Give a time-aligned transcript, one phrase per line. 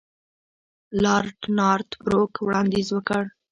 [1.03, 3.23] لارډ نارت بروک وړاندیز وکړ.